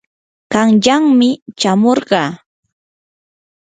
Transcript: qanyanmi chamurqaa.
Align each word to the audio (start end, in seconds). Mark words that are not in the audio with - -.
qanyanmi 0.51 1.29
chamurqaa. 1.59 2.29